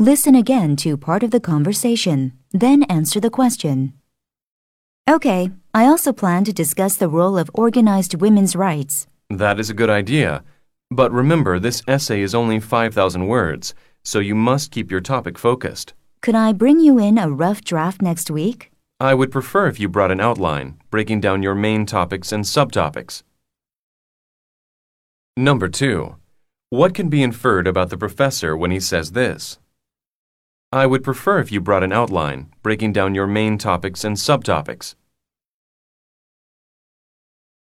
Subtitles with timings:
[0.00, 3.94] Listen again to part of the conversation, then answer the question.
[5.10, 9.08] Okay, I also plan to discuss the role of organized women's rights.
[9.28, 10.44] That is a good idea.
[10.88, 13.74] But remember, this essay is only 5,000 words,
[14.04, 15.94] so you must keep your topic focused.
[16.22, 18.70] Could I bring you in a rough draft next week?
[19.00, 23.24] I would prefer if you brought an outline, breaking down your main topics and subtopics.
[25.36, 26.14] Number 2.
[26.70, 29.58] What can be inferred about the professor when he says this?
[30.70, 34.94] I would prefer if you brought an outline, breaking down your main topics and subtopics.